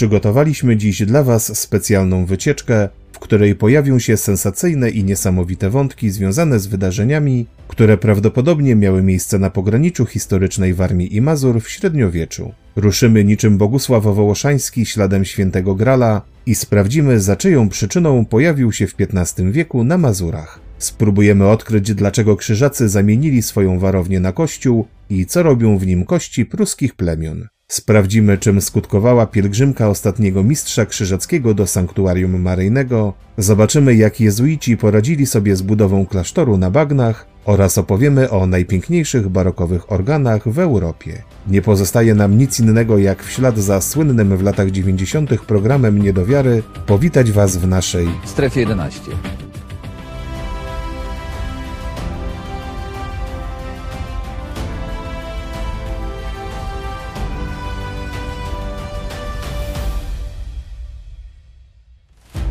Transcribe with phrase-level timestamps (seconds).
[0.00, 6.60] Przygotowaliśmy dziś dla Was specjalną wycieczkę, w której pojawią się sensacyjne i niesamowite wątki związane
[6.60, 12.52] z wydarzeniami, które prawdopodobnie miały miejsce na pograniczu historycznej Warmii i Mazur w średniowieczu.
[12.76, 18.94] Ruszymy niczym Bogusław Wołoszański śladem świętego Grala i sprawdzimy, za czyją przyczyną pojawił się w
[18.98, 20.60] XV wieku na Mazurach.
[20.78, 26.46] Spróbujemy odkryć, dlaczego krzyżacy zamienili swoją warownię na kościół i co robią w nim kości
[26.46, 27.48] pruskich plemion.
[27.70, 35.56] Sprawdzimy, czym skutkowała pielgrzymka ostatniego mistrza krzyżackiego do sanktuarium maryjnego, zobaczymy, jak jezuici poradzili sobie
[35.56, 41.22] z budową klasztoru na bagnach oraz opowiemy o najpiękniejszych barokowych organach w Europie.
[41.46, 45.30] Nie pozostaje nam nic innego, jak w ślad za słynnym w latach 90.
[45.40, 49.00] programem Niedowiary powitać Was w naszej strefie 11.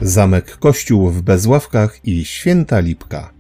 [0.02, 3.34] Zamek Kościół w Bezławkach i Święta Lipka.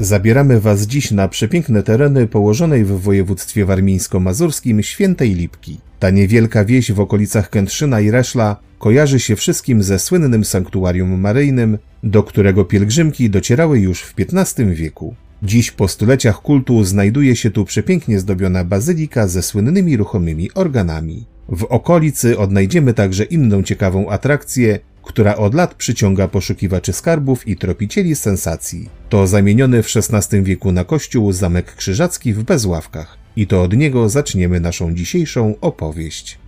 [0.00, 5.85] Zabieramy Was dziś na przepiękne tereny położonej w województwie warmińsko-mazurskim Świętej Lipki.
[5.98, 11.78] Ta niewielka wieś w okolicach Kętrzyna i Reszla kojarzy się wszystkim ze słynnym sanktuarium maryjnym,
[12.02, 15.14] do którego pielgrzymki docierały już w XV wieku.
[15.42, 21.24] Dziś po stuleciach kultu znajduje się tu przepięknie zdobiona bazylika ze słynnymi ruchomymi organami.
[21.48, 28.16] W okolicy odnajdziemy także inną ciekawą atrakcję, która od lat przyciąga poszukiwaczy skarbów i tropicieli
[28.16, 28.88] sensacji.
[29.08, 33.25] To zamieniony w XVI wieku na kościół Zamek Krzyżacki w Bezławkach.
[33.36, 36.38] I to od niego zaczniemy naszą dzisiejszą opowieść.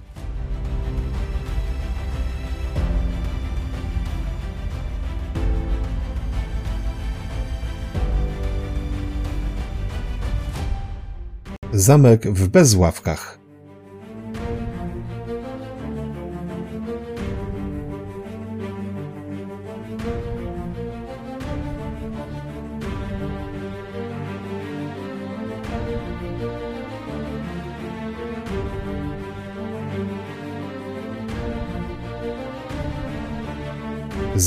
[11.72, 13.37] Zamek w Bezławkach.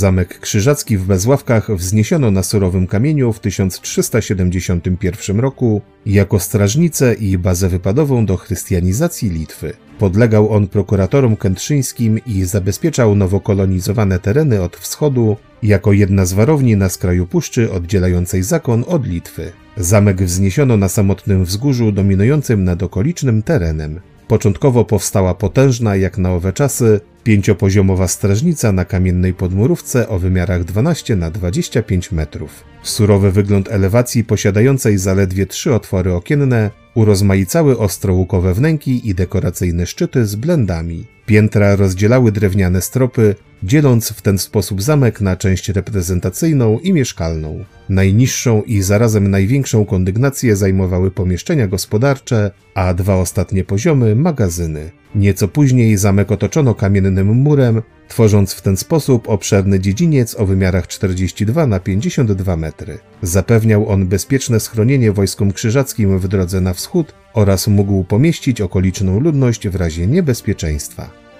[0.01, 7.69] Zamek Krzyżacki w Bezławkach wzniesiono na surowym kamieniu w 1371 roku jako strażnicę i bazę
[7.69, 9.73] wypadową do chrystianizacji Litwy.
[9.99, 16.77] Podlegał on prokuratorom kętrzyńskim i zabezpieczał nowo kolonizowane tereny od wschodu jako jedna z warowni
[16.77, 19.51] na skraju puszczy oddzielającej zakon od Litwy.
[19.77, 23.99] Zamek wzniesiono na samotnym wzgórzu dominującym nad okolicznym terenem.
[24.27, 31.15] Początkowo powstała potężna, jak na owe czasy, pięciopoziomowa strażnica na kamiennej podmurówce o wymiarach 12
[31.15, 32.63] na 25 metrów.
[32.83, 40.35] Surowy wygląd elewacji posiadającej zaledwie trzy otwory okienne urozmaicały ostrołukowe wnęki i dekoracyjne szczyty z
[40.35, 41.05] blendami.
[41.25, 47.65] Piętra rozdzielały drewniane stropy, dzieląc w ten sposób zamek na część reprezentacyjną i mieszkalną.
[47.89, 54.91] Najniższą i zarazem największą kondygnację zajmowały pomieszczenia gospodarcze, a dwa ostatnie poziomy magazyny.
[55.15, 61.67] Nieco później zamek otoczono kamiennym murem, tworząc w ten sposób obszerny dziedziniec o wymiarach 42
[61.67, 62.99] na 52 metry.
[63.21, 69.67] Zapewniał on bezpieczne schronienie wojskom krzyżackim w drodze na wschód oraz mógł pomieścić okoliczną ludność
[69.67, 71.30] w razie niebezpieczeństwa.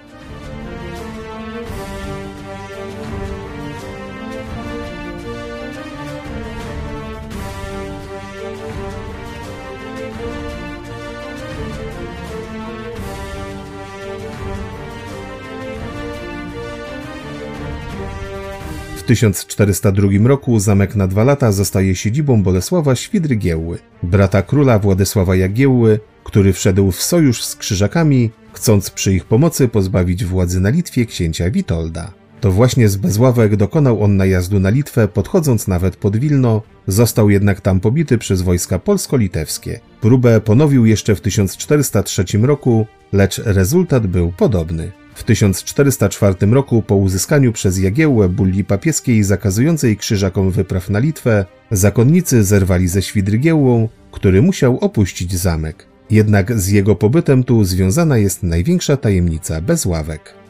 [19.02, 26.00] W 1402 roku zamek na dwa lata zostaje siedzibą Bolesława Świdry-Giełły, brata króla Władysława Jagiełły,
[26.24, 31.50] który wszedł w sojusz z Krzyżakami, chcąc przy ich pomocy pozbawić władzy na Litwie księcia
[31.50, 32.12] Witolda.
[32.40, 37.60] To właśnie z Bezławek dokonał on najazdu na Litwę, podchodząc nawet pod Wilno, został jednak
[37.60, 39.80] tam pobity przez wojska polsko-litewskie.
[40.00, 45.01] Próbę ponowił jeszcze w 1403 roku, lecz rezultat był podobny.
[45.14, 52.44] W 1404 roku, po uzyskaniu przez Jagiełłę bulli papieskiej zakazującej krzyżakom wypraw na Litwę, zakonnicy
[52.44, 55.86] zerwali ze Świdrygiełłą, który musiał opuścić zamek.
[56.10, 60.41] Jednak z jego pobytem tu związana jest największa tajemnica bezławek.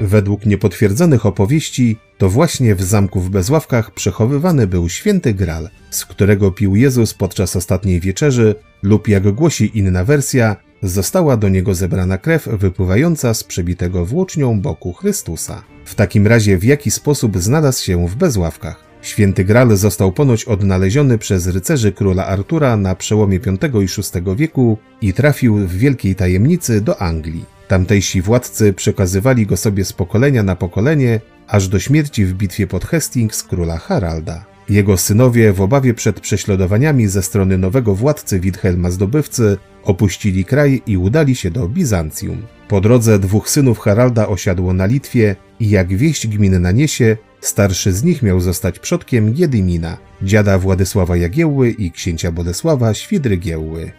[0.00, 6.50] Według niepotwierdzonych opowieści, to właśnie w zamku w Bezławkach przechowywany był święty Gral, z którego
[6.50, 12.48] pił Jezus podczas ostatniej wieczerzy, lub jak głosi inna wersja, została do niego zebrana krew
[12.52, 15.62] wypływająca z przebitego włócznią boku Chrystusa.
[15.84, 18.86] W takim razie w jaki sposób znalazł się w Bezławkach?
[19.02, 23.52] Święty Gral został ponoć odnaleziony przez rycerzy króla Artura na przełomie V
[23.82, 27.55] i VI wieku i trafił w wielkiej tajemnicy do Anglii.
[27.68, 32.84] Tamtejsi władcy przekazywali go sobie z pokolenia na pokolenie, aż do śmierci w bitwie pod
[32.84, 34.44] Hastings króla Haralda.
[34.68, 40.96] Jego synowie w obawie przed prześladowaniami ze strony nowego władcy Wilhelma Zdobywcy opuścili kraj i
[40.96, 42.42] udali się do Bizancjum.
[42.68, 48.04] Po drodze dwóch synów Haralda osiadło na Litwie i jak wieść gminna niesie, starszy z
[48.04, 53.92] nich miał zostać przodkiem Giedymina, dziada Władysława Jagiełły i księcia Bolesława Świdrygiełły.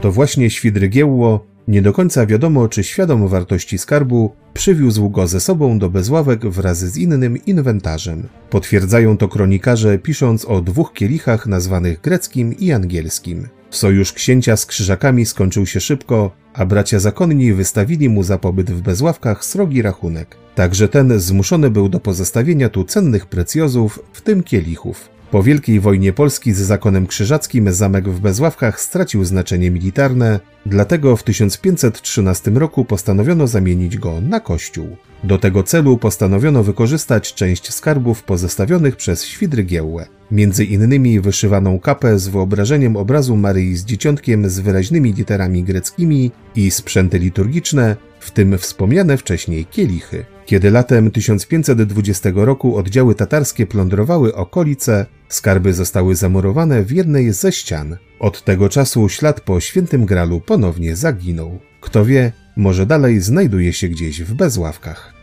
[0.00, 5.78] To właśnie Świdrygiełło, nie do końca wiadomo czy świadom wartości skarbu, przywiózł go ze sobą
[5.78, 8.28] do Bezławek wraz z innym inwentarzem.
[8.50, 13.48] Potwierdzają to kronikarze pisząc o dwóch kielichach nazwanych greckim i angielskim.
[13.70, 18.80] Sojusz księcia z krzyżakami skończył się szybko, a bracia zakonni wystawili mu za pobyt w
[18.80, 20.36] Bezławkach srogi rachunek.
[20.54, 25.19] Także ten zmuszony był do pozostawienia tu cennych precjozów, w tym kielichów.
[25.30, 31.22] Po Wielkiej Wojnie Polski z zakonem krzyżackim zamek w Bezławkach stracił znaczenie militarne, dlatego w
[31.22, 34.96] 1513 roku postanowiono zamienić go na kościół.
[35.24, 42.28] Do tego celu postanowiono wykorzystać część skarbów pozostawionych przez Świdrygiełłę, między innymi wyszywaną kapę z
[42.28, 49.16] wyobrażeniem obrazu Maryi z Dzieciątkiem z wyraźnymi literami greckimi i sprzęty liturgiczne, w tym wspomniane
[49.16, 50.24] wcześniej kielichy.
[50.50, 57.96] Kiedy latem 1520 roku oddziały tatarskie plądrowały okolice, skarby zostały zamurowane w jednej ze ścian.
[58.20, 61.58] Od tego czasu ślad po świętym gralu ponownie zaginął.
[61.80, 65.19] Kto wie, może dalej znajduje się gdzieś w bezławkach.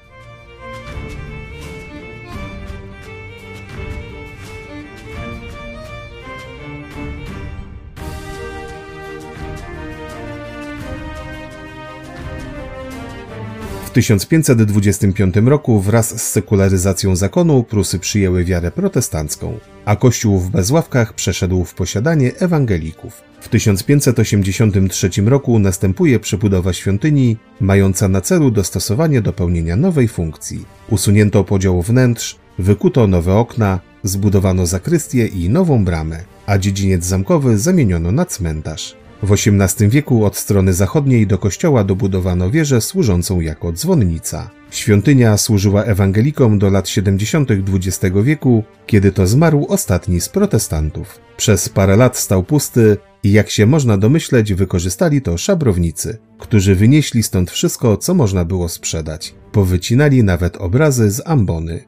[13.97, 21.63] 1525 roku wraz z sekularyzacją zakonu Prusy przyjęły wiarę protestancką, a kościół w Bezławkach przeszedł
[21.63, 23.21] w posiadanie ewangelików.
[23.41, 30.65] W 1583 roku następuje przebudowa świątyni, mająca na celu dostosowanie do pełnienia nowej funkcji.
[30.89, 38.11] Usunięto podział wnętrz, wykuto nowe okna, zbudowano zakrystię i nową bramę, a dziedziniec zamkowy zamieniono
[38.11, 38.95] na cmentarz.
[39.23, 44.49] W XVIII wieku od strony zachodniej do kościoła dobudowano wieżę służącą jako dzwonnica.
[44.71, 47.49] Świątynia służyła ewangelikom do lat 70.
[47.51, 51.19] XX wieku, kiedy to zmarł ostatni z protestantów.
[51.37, 57.23] Przez parę lat stał pusty i jak się można domyśleć, wykorzystali to szabrownicy, którzy wynieśli
[57.23, 59.35] stąd wszystko, co można było sprzedać.
[59.51, 61.83] Powycinali nawet obrazy z ambony.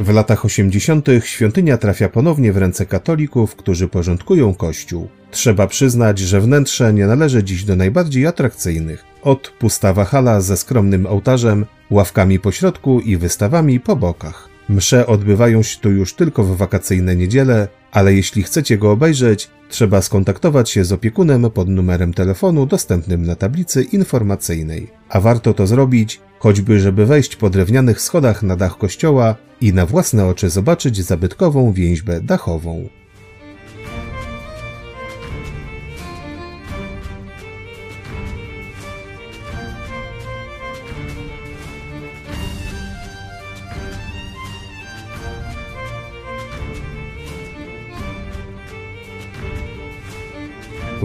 [0.00, 1.06] W latach 80.
[1.20, 5.08] świątynia trafia ponownie w ręce katolików, którzy porządkują kościół.
[5.30, 9.04] Trzeba przyznać, że wnętrze nie należy dziś do najbardziej atrakcyjnych.
[9.22, 14.48] Od pustawa hala ze skromnym ołtarzem, ławkami po środku i wystawami po bokach.
[14.68, 20.02] Msze odbywają się tu już tylko w wakacyjne niedziele, ale jeśli chcecie go obejrzeć, trzeba
[20.02, 24.90] skontaktować się z opiekunem pod numerem telefonu dostępnym na tablicy informacyjnej.
[25.08, 29.86] A warto to zrobić, choćby żeby wejść po drewnianych schodach na dach kościoła i na
[29.86, 32.88] własne oczy zobaczyć zabytkową więźbę dachową.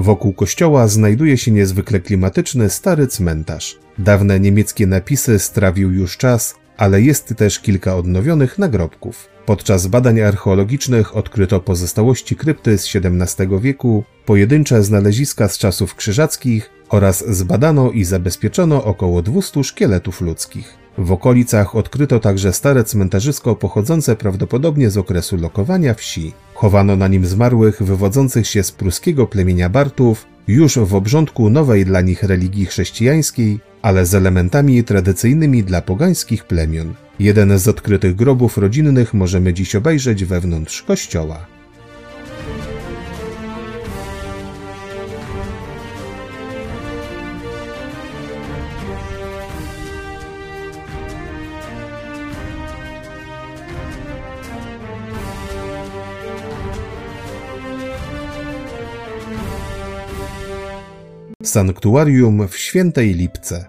[0.02, 3.80] Wokół kościoła znajduje się niezwykle klimatyczny stary cmentarz.
[3.98, 9.30] Dawne niemieckie napisy strawił już czas, ale jest też kilka odnowionych nagrobków.
[9.46, 17.24] Podczas badań archeologicznych odkryto pozostałości krypty z XVII wieku, pojedyncze znaleziska z czasów krzyżackich oraz
[17.38, 20.78] zbadano i zabezpieczono około 200 szkieletów ludzkich.
[20.98, 26.34] W okolicach odkryto także stare cmentarzysko pochodzące prawdopodobnie z okresu lokowania wsi.
[26.62, 32.02] Chowano na nim zmarłych wywodzących się z pruskiego plemienia Bartów już w obrządku nowej dla
[32.02, 36.94] nich religii chrześcijańskiej, ale z elementami tradycyjnymi dla pogańskich plemion.
[37.20, 41.46] Jeden z odkrytych grobów rodzinnych możemy dziś obejrzeć wewnątrz kościoła.
[61.52, 63.66] Sanktuarium w Świętej Lipce.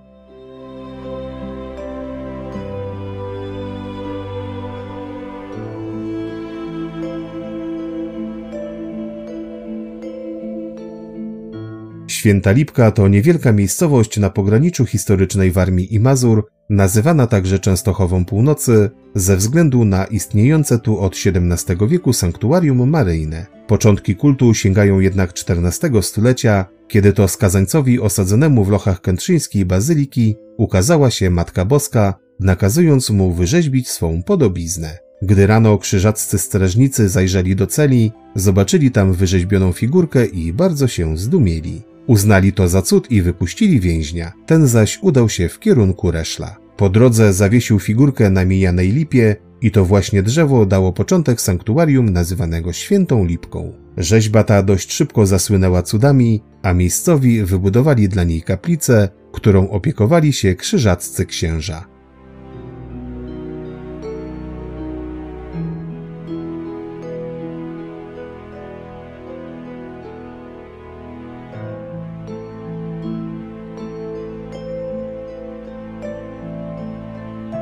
[12.06, 18.90] Święta Lipka to niewielka miejscowość na pograniczu historycznej Warmii i Mazur, nazywana także Częstochową Północy,
[19.14, 23.46] ze względu na istniejące tu od XVII wieku sanktuarium maryjne.
[23.66, 31.10] Początki kultu sięgają jednak XIV stulecia, kiedy to skazańcowi osadzonemu w lochach kętrzyńskiej bazyliki ukazała
[31.10, 34.98] się Matka Boska, nakazując mu wyrzeźbić swą podobiznę.
[35.22, 41.82] Gdy rano krzyżaccy strażnicy zajrzeli do celi, zobaczyli tam wyrzeźbioną figurkę i bardzo się zdumieli.
[42.06, 46.56] Uznali to za cud i wypuścili więźnia, ten zaś udał się w kierunku Reszla.
[46.76, 52.72] Po drodze zawiesił figurkę na mijanej lipie i to właśnie drzewo dało początek sanktuarium nazywanego
[52.72, 53.81] Świętą Lipką.
[53.96, 60.54] Rzeźba ta dość szybko zasłynęła cudami, a miejscowi wybudowali dla niej kaplicę, którą opiekowali się
[60.54, 61.84] krzyżaccy księża.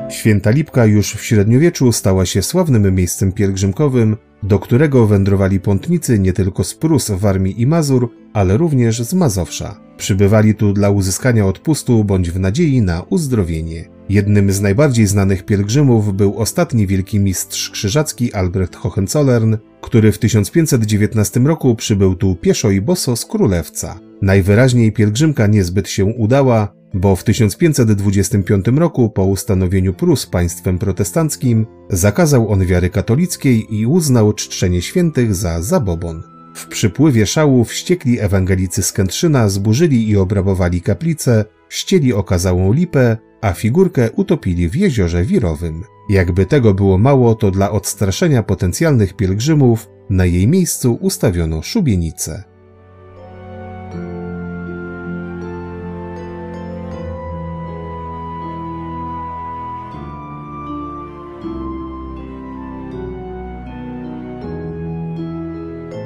[0.09, 6.33] Święta Lipka już w średniowieczu stała się sławnym miejscem pielgrzymkowym, do którego wędrowali pątnicy nie
[6.33, 9.79] tylko z Prus, Warmii i Mazur, ale również z Mazowsza.
[9.97, 13.89] Przybywali tu dla uzyskania odpustu bądź w nadziei na uzdrowienie.
[14.09, 21.39] Jednym z najbardziej znanych pielgrzymów był ostatni wielki mistrz krzyżacki Albrecht Hohenzollern, który w 1519
[21.39, 23.99] roku przybył tu pieszo i boso z Królewca.
[24.21, 32.51] Najwyraźniej pielgrzymka niezbyt się udała, bo w 1525 roku po ustanowieniu Prus państwem protestanckim zakazał
[32.51, 36.23] on wiary katolickiej i uznał czczenie świętych za zabobon.
[36.55, 43.53] W przypływie szału wściekli ewangelicy z Kętrzyna zburzyli i obrabowali kaplicę, ścieli okazałą lipę, a
[43.53, 45.83] figurkę utopili w jeziorze wirowym.
[46.09, 52.50] Jakby tego było mało, to dla odstraszenia potencjalnych pielgrzymów na jej miejscu ustawiono szubienicę.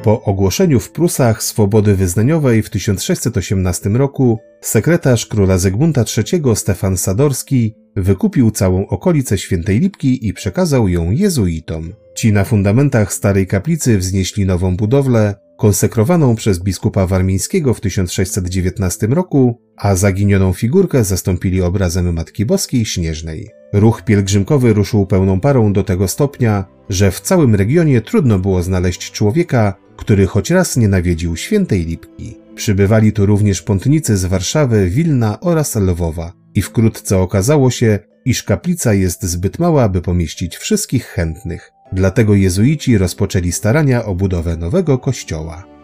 [0.05, 7.75] Po ogłoszeniu w Prusach swobody wyznaniowej w 1618 roku sekretarz króla Zygmunta III Stefan Sadorski
[7.95, 11.93] wykupił całą okolicę Świętej Lipki i przekazał ją jezuitom.
[12.15, 19.61] Ci na fundamentach starej kaplicy wznieśli nową budowlę, konsekrowaną przez biskupa warmińskiego w 1619 roku,
[19.77, 23.49] a zaginioną figurkę zastąpili obrazem Matki Boskiej Śnieżnej.
[23.73, 29.11] Ruch pielgrzymkowy ruszył pełną parą do tego stopnia, że w całym regionie trudno było znaleźć
[29.11, 32.37] człowieka, który choć raz nie nawiedził świętej Lipki.
[32.55, 38.93] Przybywali tu również pątnicy z Warszawy, Wilna oraz Lwowa i wkrótce okazało się, iż kaplica
[38.93, 41.71] jest zbyt mała, by pomieścić wszystkich chętnych.
[41.91, 45.74] Dlatego jezuici rozpoczęli starania o budowę nowego kościoła.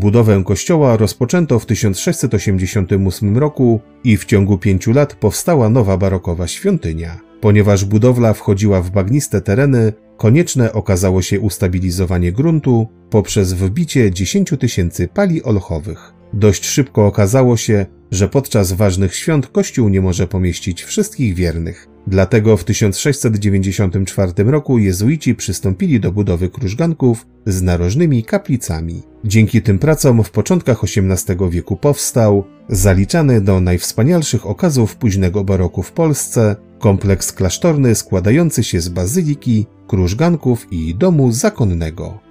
[0.00, 7.20] Budowę kościoła rozpoczęto w 1688 roku i w ciągu pięciu lat powstała nowa barokowa świątynia.
[7.40, 15.08] Ponieważ budowla wchodziła w bagniste tereny, konieczne okazało się ustabilizowanie gruntu poprzez wbicie 10 tysięcy
[15.08, 16.12] pali olchowych.
[16.32, 21.89] Dość szybko okazało się, że podczas ważnych świąt Kościół nie może pomieścić wszystkich wiernych.
[22.06, 29.02] Dlatego w 1694 roku jezuici przystąpili do budowy krużganków z narożnymi kaplicami.
[29.24, 35.92] Dzięki tym pracom w początkach XVIII wieku powstał, zaliczany do najwspanialszych okazów późnego baroku w
[35.92, 42.29] Polsce, kompleks klasztorny składający się z bazyliki, krużganków i domu zakonnego.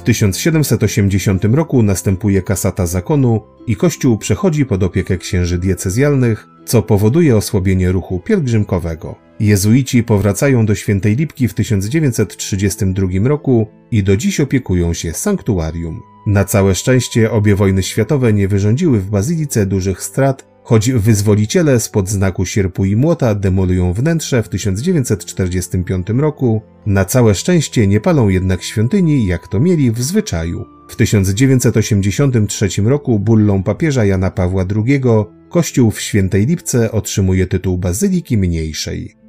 [0.00, 7.36] W 1780 roku następuje kasata zakonu i kościół przechodzi pod opiekę księży diecezjalnych, co powoduje
[7.36, 9.14] osłabienie ruchu pielgrzymkowego.
[9.40, 16.00] Jezuici powracają do Świętej Lipki w 1932 roku i do dziś opiekują się sanktuarium.
[16.26, 22.08] Na całe szczęście obie wojny światowe nie wyrządziły w bazylice dużych strat Choć wyzwoliciele spod
[22.08, 28.62] znaku sierpu i młota demolują wnętrze w 1945 roku, na całe szczęście nie palą jednak
[28.62, 30.64] świątyni, jak to mieli w zwyczaju.
[30.88, 35.00] W 1983 roku bullą papieża Jana Pawła II
[35.48, 39.19] kościół w Świętej Lipce otrzymuje tytuł bazyliki mniejszej.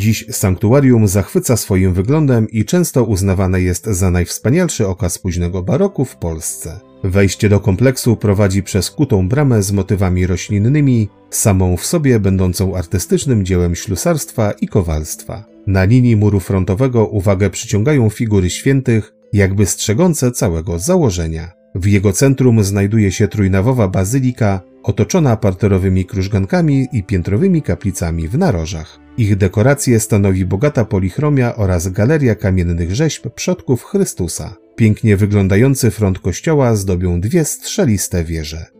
[0.00, 6.16] Dziś sanktuarium zachwyca swoim wyglądem i często uznawane jest za najwspanialszy okaz późnego baroku w
[6.16, 6.80] Polsce.
[7.04, 13.44] Wejście do kompleksu prowadzi przez kutą bramę z motywami roślinnymi, samą w sobie będącą artystycznym
[13.44, 15.44] dziełem ślusarstwa i kowalstwa.
[15.66, 21.52] Na linii muru frontowego uwagę przyciągają figury świętych, jakby strzegące całego założenia.
[21.74, 28.98] W jego centrum znajduje się trójnawowa bazylika, otoczona parterowymi krużgankami i piętrowymi kaplicami w narożach.
[29.18, 34.56] Ich dekoracje stanowi bogata polichromia oraz galeria kamiennych rzeźb przodków Chrystusa.
[34.76, 38.79] Pięknie wyglądający front kościoła zdobią dwie strzeliste wieże.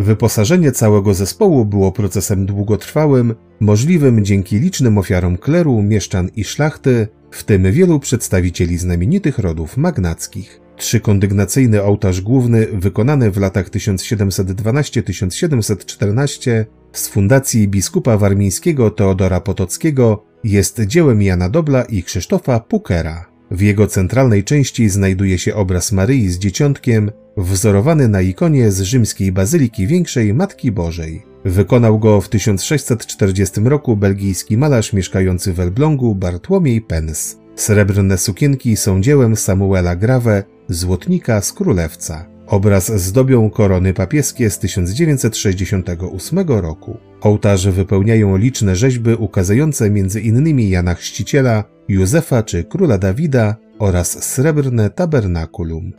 [0.00, 7.44] Wyposażenie całego zespołu było procesem długotrwałym, możliwym dzięki licznym ofiarom kleru, mieszczan i szlachty, w
[7.44, 10.60] tym wielu przedstawicieli znamienitych rodów magnackich.
[10.76, 21.22] Trzykondygnacyjny ołtarz główny, wykonany w latach 1712-1714 z fundacji biskupa warmińskiego Teodora Potockiego, jest dziełem
[21.22, 23.29] Jana Dobla i Krzysztofa Pukera.
[23.50, 29.32] W jego centralnej części znajduje się obraz Maryi z dzieciątkiem, wzorowany na ikonie z rzymskiej
[29.32, 31.22] bazyliki większej Matki Bożej.
[31.44, 37.36] Wykonał go w 1640 roku belgijski malarz mieszkający w Elblągu Bartłomiej Pens.
[37.56, 42.29] Srebrne sukienki są dziełem Samuela Grave, złotnika z Królewca.
[42.50, 46.96] Obraz zdobią korony papieskie z 1968 roku.
[47.20, 50.60] Ołtarze wypełniają liczne rzeźby ukazujące m.in.
[50.60, 55.92] Jana Chrzciciela, Józefa czy króla Dawida oraz srebrne tabernakulum.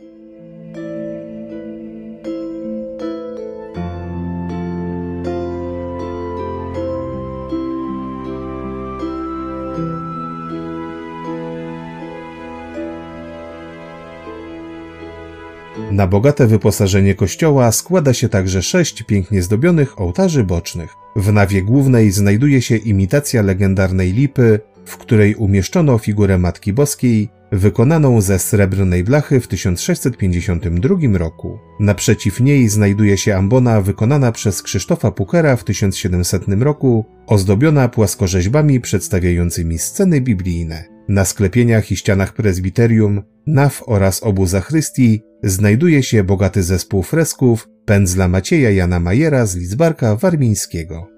[15.92, 20.94] Na bogate wyposażenie kościoła składa się także sześć pięknie zdobionych ołtarzy bocznych.
[21.16, 28.20] W nawie głównej znajduje się imitacja legendarnej lipy, w której umieszczono figurę Matki Boskiej, wykonaną
[28.20, 31.58] ze srebrnej blachy w 1652 roku.
[31.80, 39.78] Naprzeciw niej znajduje się ambona wykonana przez Krzysztofa Pukera w 1700 roku, ozdobiona płaskorzeźbami przedstawiającymi
[39.78, 40.84] sceny biblijne.
[41.08, 48.28] Na sklepieniach i ścianach prezbiterium, naw oraz obu zachrystii znajduje się bogaty zespół fresków pędzla
[48.28, 51.08] Macieja Jana Majera z Lidzbarka Warmińskiego.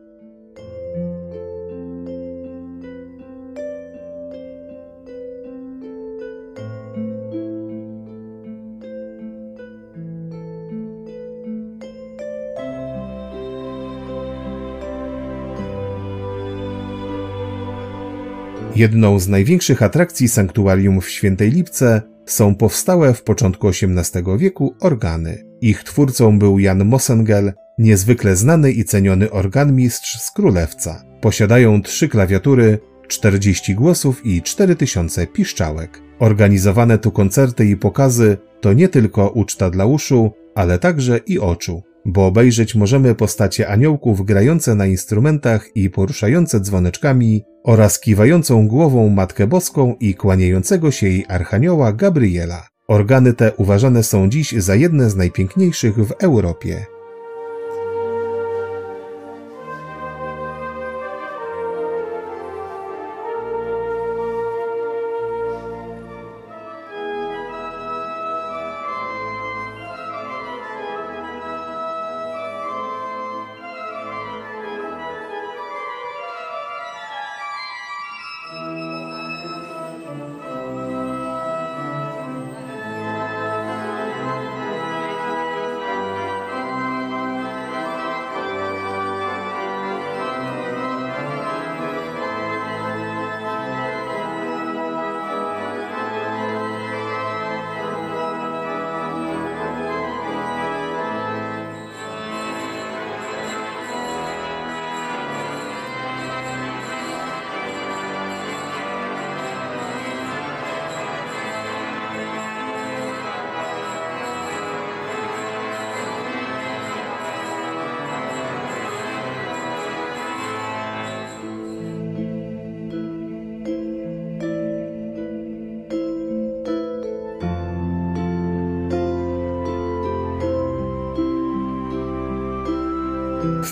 [18.76, 25.44] Jedną z największych atrakcji sanktuarium w Świętej Lipce są powstałe w początku XVIII wieku organy.
[25.60, 31.04] Ich twórcą był Jan Mosengel, niezwykle znany i ceniony organmistrz z Królewca.
[31.20, 36.02] Posiadają trzy klawiatury, 40 głosów i 4000 piszczałek.
[36.18, 41.82] Organizowane tu koncerty i pokazy to nie tylko uczta dla uszu, ale także i oczu
[42.06, 49.46] bo obejrzeć możemy postacie aniołków grające na instrumentach i poruszające dzwoneczkami oraz kiwającą głową Matkę
[49.46, 52.68] Boską i kłaniającego się jej Archanioła Gabriela.
[52.88, 56.93] Organy te uważane są dziś za jedne z najpiękniejszych w Europie.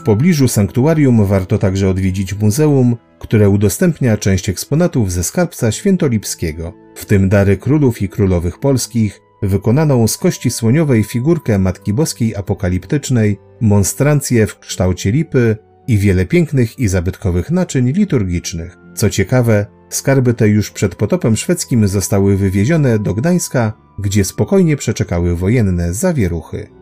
[0.02, 7.04] W pobliżu sanktuarium warto także odwiedzić muzeum, które udostępnia część eksponatów ze skarbca świętolipskiego, w
[7.04, 14.46] tym dary królów i królowych polskich, wykonaną z kości słoniowej figurkę Matki Boskiej Apokaliptycznej, monstrancję
[14.46, 15.56] w kształcie lipy
[15.88, 18.78] i wiele pięknych i zabytkowych naczyń liturgicznych.
[18.94, 25.36] Co ciekawe, skarby te już przed potopem szwedzkim zostały wywiezione do Gdańska, gdzie spokojnie przeczekały
[25.36, 26.81] wojenne zawieruchy.